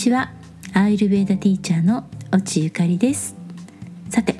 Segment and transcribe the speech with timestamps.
[0.00, 0.30] ちは。
[0.72, 2.04] アイルベーダティーチャーの
[2.34, 3.36] 越ゆかりです。
[4.08, 4.36] さて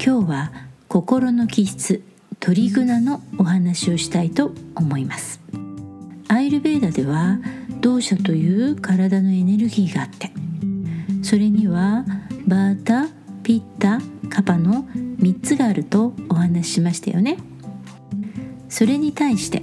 [0.00, 0.52] 今日は
[0.86, 2.04] 心の気質
[2.38, 5.40] トリグナのお話をしたいと思います。
[6.28, 7.38] アイルベーダでは
[7.80, 10.30] 動作という体のエネルギーがあって
[11.22, 12.04] それには
[12.46, 13.08] バータ
[13.42, 13.98] ピッタ
[14.30, 17.38] カパの3つがあるとお話ししましたよね。
[18.68, 19.60] それに対して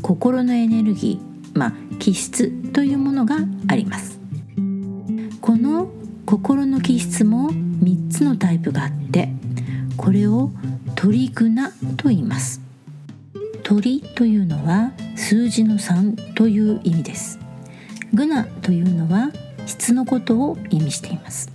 [0.00, 3.36] 心のエネルギーまあ気質というものが
[3.68, 4.23] あります。
[5.44, 5.90] この
[6.24, 9.28] 心の気質も3つのタイプがあって
[9.98, 10.50] これを
[10.94, 12.62] 鳥グナと言います。
[13.62, 17.38] 鳥というのは数字の3という意味です。
[18.14, 19.32] グナというのは
[19.66, 21.50] 質のことを意味しています。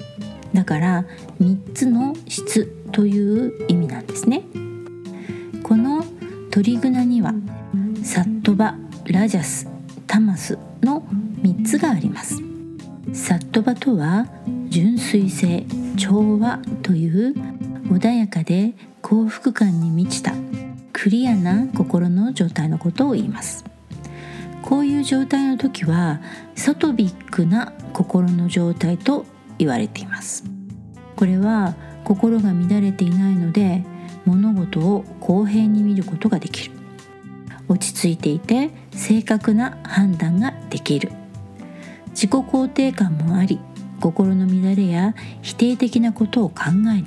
[0.53, 1.05] だから
[1.41, 4.43] 3つの質という意味なんですね。
[5.63, 6.05] この
[6.51, 7.33] 鳥グナには
[8.03, 8.75] サットバ
[9.05, 9.67] ラジャス
[10.05, 11.01] タマスの
[11.41, 12.48] 3つがあります。
[13.13, 14.27] サットバとは
[14.69, 15.65] 純粋性
[15.97, 17.33] 調和という
[17.89, 20.33] 穏やかで幸福感に満ちた
[20.93, 23.65] クリアな心の状態のことを言います。
[24.61, 26.21] こういう状態の時は
[26.55, 29.25] サトビックな心の状態と
[29.57, 30.43] 言われています。
[31.15, 33.83] これは心が乱れていないので
[34.25, 36.75] 物事を公平に見ることができる。
[37.67, 41.18] 落ち着いていて正確な判断ができる。
[42.19, 43.61] 自己肯定感もあり
[44.01, 47.03] 心の乱れや否定的なことを考えない。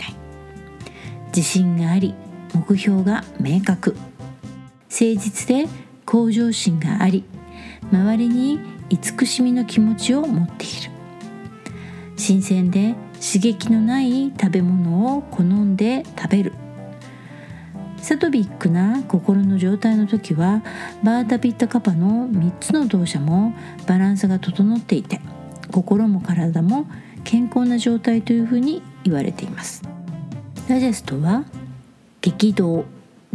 [1.36, 2.14] 自信があり
[2.54, 3.94] 目標が明確。
[4.88, 5.68] 誠実で
[6.06, 7.24] 向上心があり
[7.92, 10.90] 周りに慈しみの気持ちを持っている。
[12.16, 16.54] 新鮮で刺激のない食べ物を好んで食べる。
[18.02, 20.62] サトビックな心の状態の時は
[21.04, 23.54] バータピッタカパの3つの動作も
[23.86, 25.20] バランスが整っていて
[25.70, 26.86] 心も体も
[27.22, 29.82] 健康な状態というふうに言われています。
[30.68, 31.44] ラジャスとは
[32.20, 32.84] 激動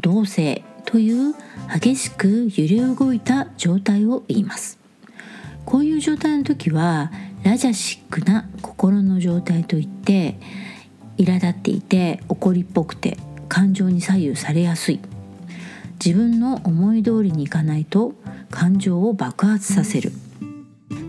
[0.02, 1.34] 動静という
[1.74, 4.80] 激しく揺れ動いた状態を言います。
[5.66, 7.12] こういう状態の時は
[7.44, 10.38] ラジャシックな心の状態といって
[11.18, 13.18] 苛立っていて怒りっぽくて
[13.58, 15.00] 感情に左右されやすい。
[15.94, 18.14] 自分の思い通りにいかないと
[18.52, 20.12] 感情を爆発させる。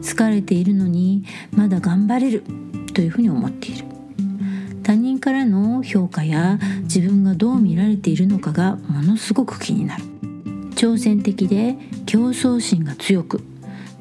[0.00, 2.42] 疲れているのにまだ頑張れる。
[2.94, 3.84] というふうに思っている。
[4.82, 10.04] 他人からの評価や自分がどう見られているのかがものすごく気になる。
[10.70, 11.76] 挑戦的で
[12.06, 13.42] 競争心が強く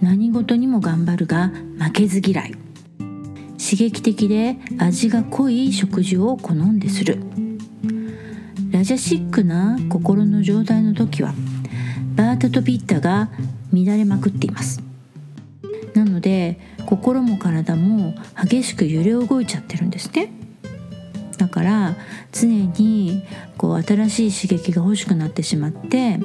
[0.01, 2.55] 何事にも頑張るが負けず嫌い。
[3.59, 7.21] 刺激的で味が濃い食事を好んでする。
[8.87, 11.33] ジャシックな心の状態の時は
[12.15, 13.29] バータとピッタが
[13.73, 14.81] 乱れまくっています。
[15.93, 20.31] なので心も体も激しく揺れ動いちゃってるんですね。
[21.37, 21.97] だから
[22.31, 23.25] 常に
[23.57, 26.21] こう新しい刺激が欲しくなってしまって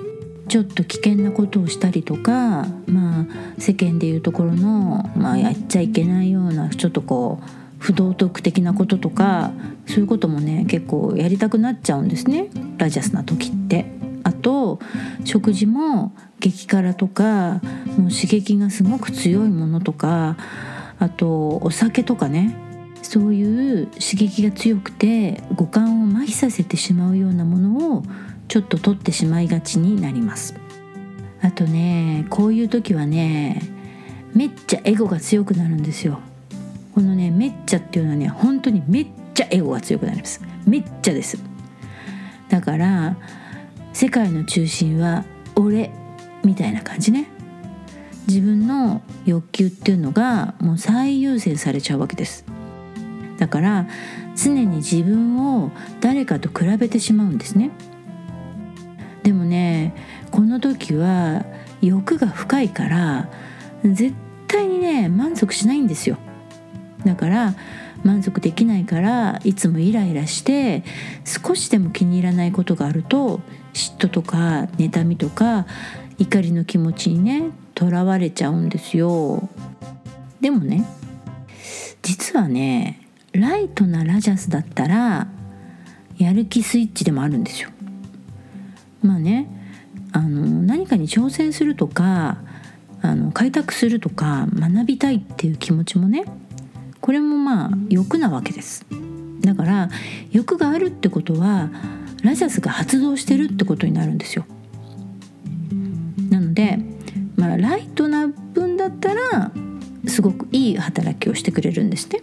[0.46, 3.26] ちょっと危険なことをしたりとかまあ
[3.58, 9.50] 世間でいうところの、まあ、やっちゃいけないようなちょっとこう不道徳的なこととか
[9.92, 12.48] そういうこともね結構やりたくなっちゃうんですね。
[12.78, 13.84] ラジャスな時って。
[14.24, 14.78] あと
[15.24, 17.60] 食事も激辛とか
[17.98, 20.36] もう刺激がすごく強いものとか
[20.98, 22.56] あとお酒とかね。
[23.02, 28.04] そういう刺激が強くて五感を麻痺させてしまうようなものを
[28.48, 30.54] ちょっと取ってしまいがちになります。
[31.42, 33.60] あとねこういう時はね
[34.34, 36.20] めっちゃエゴが強くなるんですよ。
[36.94, 40.40] このねめっちゃっていうのはね本当にめっちゃエゴが強くなります。
[40.66, 41.38] めっちゃです。
[42.48, 43.16] だから
[43.92, 45.90] 世界の中心は俺
[46.44, 47.28] みたいな感じね。
[48.28, 52.44] 自分の欲求っていうのがもう最優先されちゃうわけです。
[53.38, 53.88] だから
[54.36, 57.70] 常に自分を誰かと比べてしまうんですね。
[59.22, 59.94] でもね
[60.30, 61.44] この時は
[61.80, 63.28] 欲が深いから
[63.84, 64.14] 絶
[64.46, 66.16] 対にね満足しないんですよ。
[67.04, 67.54] だから
[68.04, 70.82] 満足できないからいつもイライラして
[71.24, 73.40] 少しでも気に入らないことがあると
[73.72, 75.66] 嫉妬とか妬みとか
[76.18, 79.48] 怒りの気持ちにねとらわれちゃうんですよ。
[80.40, 80.84] でもね
[82.02, 83.00] 実はね
[83.32, 85.28] ライトなラジャスだったら
[86.18, 87.70] やる気スイッチでもあるんですよ。
[89.02, 89.48] まあね
[90.12, 92.38] あの何かに挑戦するとか
[93.00, 96.24] あの開拓するとか学びたいっていう気持ちもね
[97.02, 98.86] これもまあ欲なわけです。
[99.40, 99.90] だから
[100.30, 101.68] 欲があるってことは
[102.22, 104.46] ラジャスが発動してるってことになるんですよ。
[106.30, 106.78] なので、
[107.36, 109.50] まあ、ライトな分だったら
[110.06, 112.20] すごくいい働きをしてくれるんですね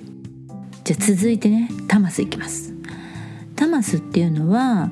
[0.84, 2.74] じゃあ続いてねタマスいきます。
[3.56, 4.90] タマスっていうのは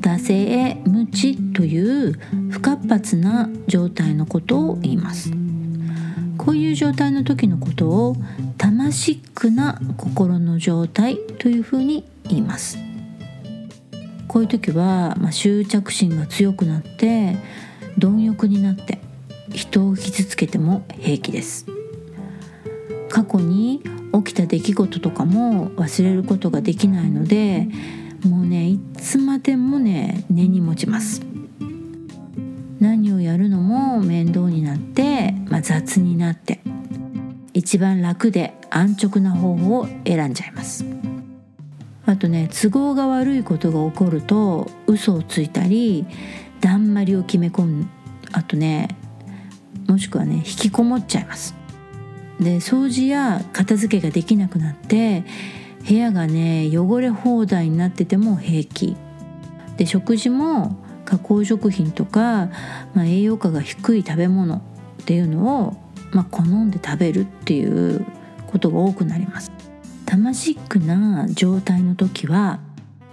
[0.00, 2.12] 惰性無知という
[2.50, 5.30] 不活発な状態のことを言います。
[6.48, 8.16] こういう状態の時のことを
[8.56, 12.78] タマシックな心の状態というふうに言います。
[14.28, 17.36] こういう時は、まあ、執着心が強くなって
[17.98, 18.98] 貪欲になって
[19.52, 21.66] 人を傷つけても平気です。
[23.10, 23.82] 過去に
[24.14, 27.68] 起きた出来事とかも忘れることができないので
[28.24, 31.27] もうねいつまでもね根に持ちます。
[32.80, 36.60] 何をやるのも面倒になって、まあ、雑になって
[37.52, 40.84] 一番楽で安直な方法を選んじゃいます。
[42.06, 46.06] あとね都合が悪いことが起こると嘘をついたり
[46.60, 47.86] だんまりを決め込む。
[48.32, 48.88] あとね
[49.86, 51.54] もしくはね引きこもっちゃいます。
[52.40, 55.24] で掃除や片付けができなくなって
[55.86, 58.96] 部屋がね汚れ放題になってても平気。
[59.76, 60.76] で食事も
[61.08, 62.50] 加工食品とか、
[62.92, 64.60] まあ、栄養価が低い食べ物っ
[65.06, 65.76] ていうのを、
[66.12, 68.04] まあ、好んで食べるっていう
[68.46, 69.50] ことが多くなります。
[70.04, 72.60] タマシックな状態の時は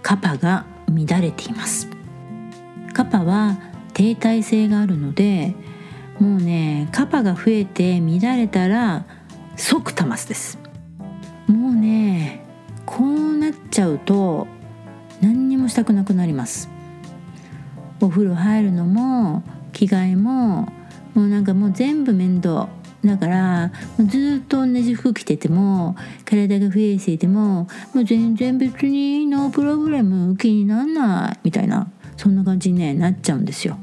[0.02, 1.88] カパが乱れています。
[2.92, 3.58] カパは
[3.94, 5.54] 停滞性があるので
[6.20, 9.06] もうねカパが増えて乱れたら
[9.56, 10.58] 即タマスです。
[11.46, 12.44] もうね
[12.84, 14.46] こうなっちゃうと
[15.22, 16.75] 何にもしたくなくなります。
[18.00, 20.68] お風呂入るのも着替えも
[21.14, 22.68] もうなんかもう全部面倒
[23.04, 33.78] だからずっと同じ服着てても体が不衛生でももう全然別にノープログラム気になんないみたいなそんな感じに、ね、なっちゃうんですよ。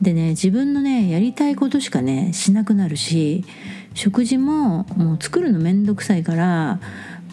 [0.00, 3.44] でね自分のねやりたいことしかねしなくなるし
[3.94, 6.80] 食事ももう作るの面倒くさいから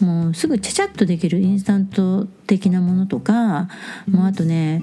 [0.00, 3.68] もうすぐちゃちゃっとできるインスタント的なものとか
[4.10, 4.82] もうあとね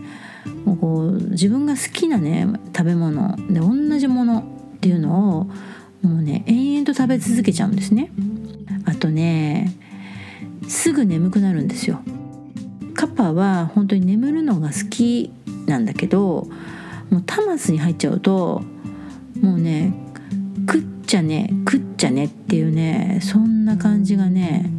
[0.66, 4.40] もうこう自分が好きなね食べ物で同じもの
[4.76, 5.44] っていうのを
[6.02, 8.12] もうね延々と食べ続けちゃうんですね。
[8.86, 9.76] あとね
[10.68, 12.02] すぐ眠くなるんですよ。
[12.94, 15.32] カッパは本当に眠るのが好き
[15.66, 16.48] なんだけど
[17.10, 18.64] もうタマスに入っちゃうと
[19.42, 19.94] もうね
[20.68, 24.72] 食っちゃね食っちゃねっていうねそんな感じがね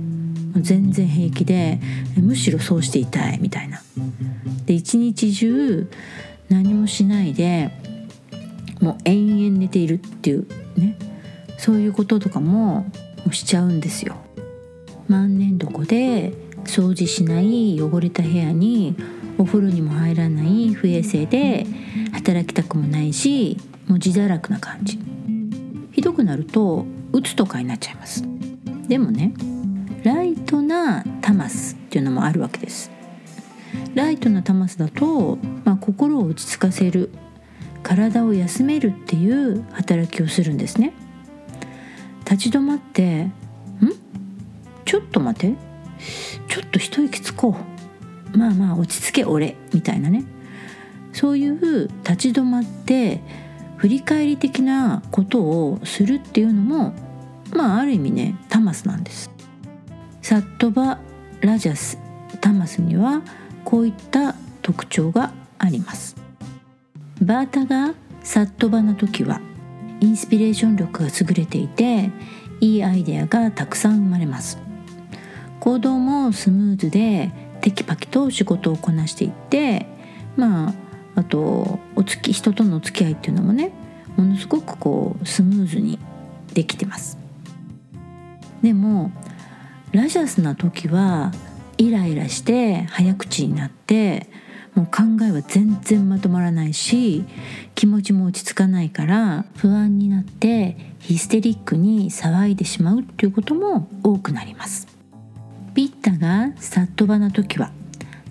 [0.60, 1.80] 全然平気で
[2.16, 3.82] むしろそうしていたいみたいな。
[4.66, 5.88] で一日中
[6.48, 7.70] 何もしないで
[8.80, 10.46] もう延々寝ているっていう
[10.76, 10.98] ね
[11.58, 12.86] そういうこととかも
[13.30, 14.16] しちゃうんですよ。
[15.08, 16.32] 万年床で
[16.64, 18.96] 掃除しない汚れた部屋に
[19.38, 21.66] お風呂にも入らない不衛生で
[22.12, 23.58] 働きたくもないし
[23.88, 24.98] もう自堕落な感じ
[25.92, 28.24] ひどくなるとうつとかになっちゃいます
[28.88, 29.34] でもね
[30.04, 32.90] ライトなタマスっていうのもあるわけです。
[33.94, 37.10] ライトなタマスだと、まあ、心を落ち着かせる
[37.82, 40.92] 体を休めるっていう働きをするんですね。
[42.24, 43.32] 立ち止まって「ん？
[44.84, 45.54] ちょっと待て。
[46.48, 47.56] ちょっと一息つこ
[48.34, 48.38] う。
[48.38, 50.24] まあまあ落ち着け俺」みたいなね。
[51.12, 53.20] そういう立ち止まって
[53.76, 56.94] 振り返り的なことをするっていうのも
[57.54, 59.31] まあある意味ねタマスなんです。
[60.22, 61.00] サットバ
[61.40, 61.98] ラジャス
[62.40, 63.22] タマスには
[63.64, 66.16] こういった特徴があります。
[67.20, 69.40] バータがサットバの時は
[70.00, 72.10] インスピレーション力が優れていて
[72.60, 74.58] いいアイデアがたくさん生まれます。
[75.58, 79.86] 行動もスムーズでテキパキと仕事をこなしていって
[80.36, 80.74] まあ
[81.16, 83.72] あとおつき人とのお付き合いっていうのもね
[84.16, 85.98] ものすごくこうスムーズに
[86.54, 87.18] できてます。
[88.62, 89.10] でも
[89.92, 91.32] ラジャスな時は
[91.76, 94.26] イライラして早口になって
[94.74, 97.24] もう考えは全然まとまらないし
[97.74, 104.86] 気持ちも落ち着かないから不安になってヒステリックに騒いでしまうっていうことも多くなります。
[105.74, 107.70] ピッタがサットバな時は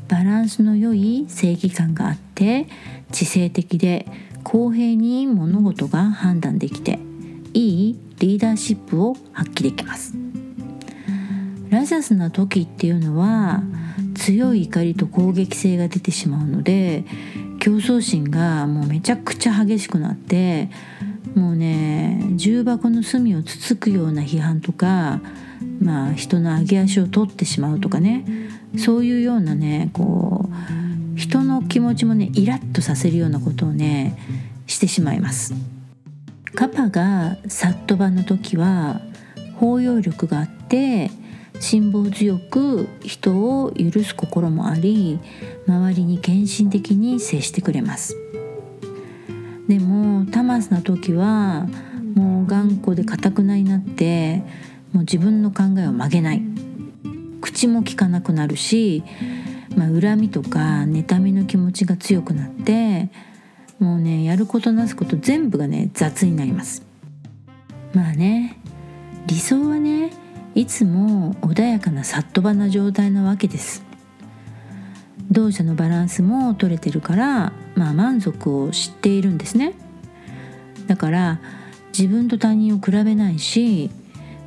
[0.07, 2.67] バランスの良い正義感があって
[3.11, 4.07] 知性的で
[4.43, 6.99] 公平に物事が判断できて
[7.53, 10.30] いいリーダーシップを発揮できます。
[11.71, 13.63] ラジャスな時っていうのは
[14.13, 17.05] 強い怒りと攻撃性が出てしまうので
[17.59, 20.69] 競争心がもうめちゃくちゃ激しくなって
[21.33, 25.21] もうね重箱の隅をつつくような批判とか
[25.81, 28.25] まあ人の上げ足を取ってしまうとかね
[28.77, 30.49] そういうようなねこ
[31.15, 34.17] う人の気持ちもねイラッとさせるようなことをね
[34.67, 35.53] してしまいます。
[36.53, 39.01] カパがサットバの時は
[39.57, 41.11] 包容力があって
[41.61, 45.19] 辛抱強く人を許す心もあり
[45.67, 48.17] 周りに献身的に接してくれます。
[49.67, 51.67] でもタマスな時は
[52.15, 54.43] もう頑固で固くなになって
[54.91, 56.41] もう自分の考えを曲げない。
[57.41, 59.03] 口も聞かなくなるし、
[59.75, 63.09] まあ、恨みとか妬みの気持ちが強くなって
[63.79, 66.83] もうねやることなすこと全部がね雑になります。
[67.93, 68.59] まあね
[69.27, 70.20] 理想はね
[70.53, 73.83] いつも穏やかなさっとばな状態なわけです。
[75.29, 79.73] 同社のバランスも取れてるから、まあ、満足を知っているんですね。
[80.87, 81.39] だから
[81.97, 83.89] 自分と他人を比べないし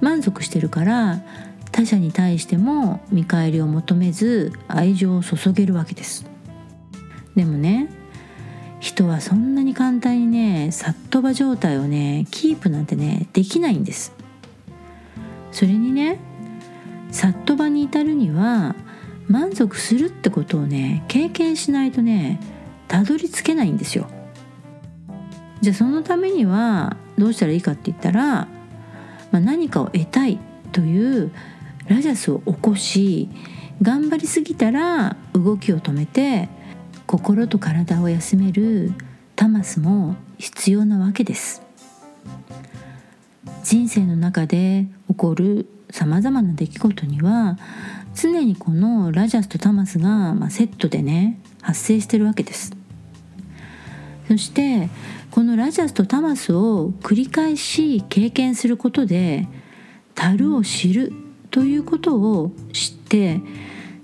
[0.03, 1.23] 満足してるから
[1.73, 6.27] 他者に対しても見返りを求めず愛情を注げるわけです。
[7.35, 7.89] でもね
[8.79, 14.24] 人はそんなに簡単にねさっとば状態をねキープなんてねできないんです。
[15.55, 16.19] それにね
[17.13, 18.75] さっとばに至るには
[19.29, 22.41] 満足するってことをね経験しないとね
[22.89, 24.09] たどり着けないんですよ。
[25.61, 28.49] じゃあそのためにはどうしたらいいかって言ったら、
[29.31, 30.41] まあ、何かを得たい
[30.73, 31.33] という
[31.87, 33.31] ラジャスを起こし
[33.81, 36.49] 頑張りすぎたら動きを止めて
[37.07, 38.93] 心と体を休める
[39.37, 41.63] タマスも必要なわけです。
[43.65, 47.59] 人生の中で起こるさまざまな出来事には
[48.15, 52.77] 常にこのラジャスとタマスが、ま、セットでね発生してるわけです。
[54.29, 54.91] そして
[55.31, 59.49] このラジャスとタマスを繰り返し経験することで
[60.15, 61.13] 樽を知る
[61.51, 63.41] ということを知って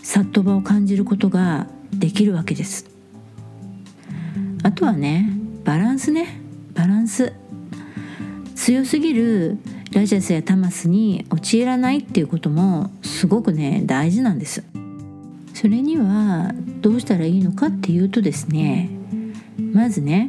[0.02, 2.86] サッと場を感じることができるわけです。
[4.62, 5.30] あとはね
[5.64, 6.40] バランスね。
[6.74, 7.39] バランス。
[8.60, 9.56] 強すぎる
[9.90, 14.62] ラジャスやタマスに陥らないっていうこともすごくね大事なんです。
[15.54, 16.52] それには
[16.82, 18.90] どうしたらいいのかっていうとですね
[19.72, 20.28] まずね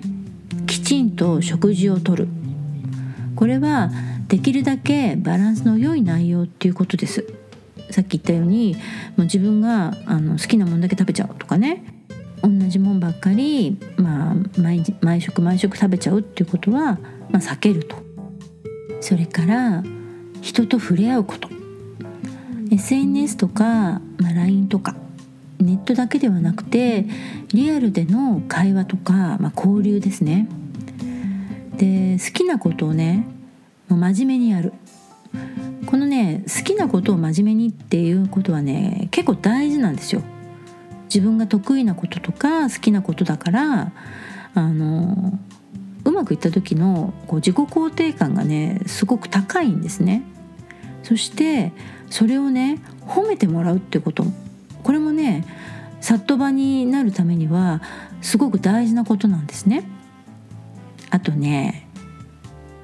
[0.65, 2.29] きちんと食事をとる。
[3.35, 3.91] これは
[4.29, 7.25] できるだけバランスの良い内容っていうことです。
[7.89, 8.79] さっき言ったようにも
[9.17, 11.83] う自分があの好きなもんだけ食べちゃうとかね
[12.41, 16.97] 同じもんばっかり、まあ、毎毎食毎食食べちゃうっていうことは、
[17.29, 18.11] まあ、避けると。
[19.01, 19.84] それから
[20.41, 21.50] 人と触れ合うこと。
[22.72, 24.96] SNS とか、まあ、LINE とか
[25.60, 27.05] ネットだけではなくて
[27.53, 30.48] リアルでの会話とか、まあ、交流ですね。
[31.75, 33.27] で好きなことをね
[33.89, 34.74] もう真面目にやる。
[35.86, 40.22] このね好きなことを真面目にっていうことはね結構大事なんですよ。
[41.13, 43.91] 自分が得意なこととか好きなことだから
[44.53, 45.38] あの
[46.22, 50.24] まくいった時のこう自己肯定感がねすごく高いんですね。
[51.04, 51.74] そして
[52.10, 54.24] それをね褒めてもらうってこと。
[54.84, 55.46] これもね
[56.00, 57.82] さっと場になるためには
[58.22, 59.84] すごく大事なことなんですね。
[61.10, 61.88] あとね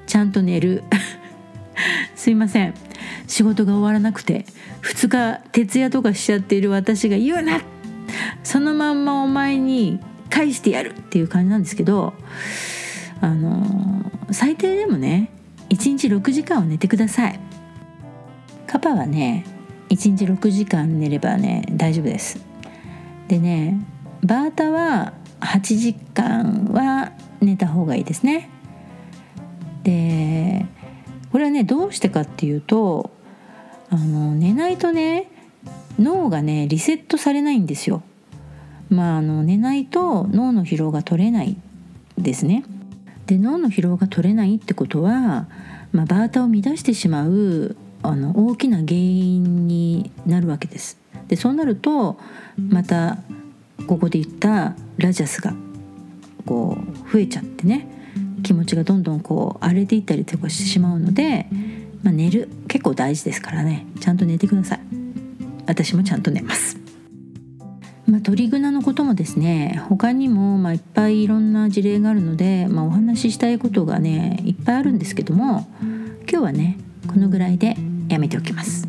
[0.06, 0.82] ちゃんと寝る。
[2.16, 2.74] すいません。
[3.28, 4.46] 仕事が終わらなくて
[4.82, 7.60] 2日徹夜とかしちゃっている私が言うな。
[8.42, 12.14] そのまんまお前に返してやるっていう感じなんですけど
[13.20, 15.30] あの最低でもね
[15.70, 17.40] 1日6時間は寝てください。
[18.66, 19.44] カパはね
[19.88, 22.44] 1日6時間寝ればね大丈夫です。
[23.28, 23.80] でね
[24.22, 28.50] バータは8時間は寝た方がいいですね。
[29.82, 30.66] で
[31.32, 33.10] これはねどうしてかっていうと
[33.90, 35.30] あの寝ないとね
[35.98, 38.02] 脳がねリセットされないんですよ。
[38.90, 41.56] まああの寝ないと脳の疲労が取れない
[42.16, 42.64] ですね。
[43.28, 45.48] で脳の疲労が取れないってことは、
[45.92, 50.98] まあ、バータを乱してしまうあの大きな原因になるわけです。
[51.28, 52.18] でそうなると
[52.56, 53.18] また
[53.86, 55.54] ここで言ったラジャスが
[56.46, 57.86] こう増えちゃってね
[58.42, 61.48] 気持ちがどんどんこう荒れていったりとかしてしまうので、
[62.02, 63.86] まあ、寝る結構大事ですからね。
[64.00, 64.80] ちゃんと寝てください。
[65.66, 66.77] 私もちゃんと寝ます。
[68.18, 75.68] まあ、鳥グナのこともですね他にもまあいっぱいいろんな事例があるので、まあ、お話ししたいことがねいっぱいあるんですけども
[76.22, 77.76] 今日はねこのぐらいで
[78.08, 78.88] やめておきます。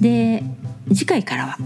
[0.00, 0.42] で
[0.88, 1.58] 次回からは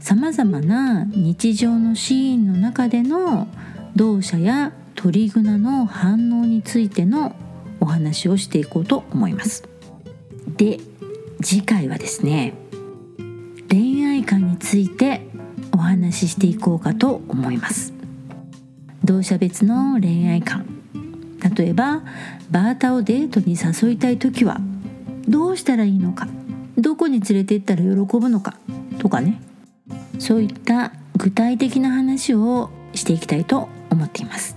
[0.00, 3.48] さまざまな日常のシーンの中での
[3.96, 7.34] 動作や鳥グナの反応についての
[7.80, 9.66] お話をしていこうと思います。
[10.58, 10.78] で
[11.42, 12.52] 次回はですね
[14.20, 15.26] 愛観について
[15.72, 17.94] お話ししていこうかと思います。
[19.02, 20.66] 同社別の恋愛観。
[21.56, 22.02] 例えば
[22.50, 24.60] バータをデートに誘いたい時は
[25.26, 26.28] どうしたらいいのか
[26.76, 28.58] どこに連れて行ったら喜ぶのか
[28.98, 29.40] とかね。
[30.18, 34.54] そういった具体的な話をしていきたいと思っています。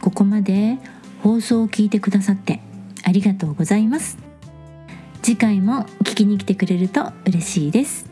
[0.00, 0.78] ここまで
[1.22, 2.60] 放送を聞いてくださって
[3.04, 4.16] ありがとうございます。
[5.20, 8.11] 次回も聞きに来てくれると嬉しいです。